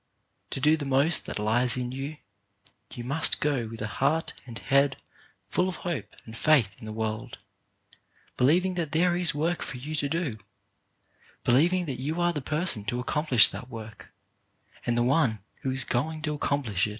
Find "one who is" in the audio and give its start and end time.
15.03-15.83